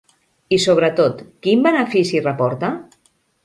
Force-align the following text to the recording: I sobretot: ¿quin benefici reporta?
I 0.57 0.57
sobretot: 0.63 1.21
¿quin 1.47 1.63
benefici 1.69 2.25
reporta? 2.31 2.75